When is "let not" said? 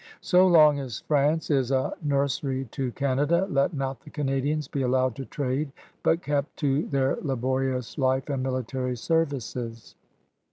3.47-3.99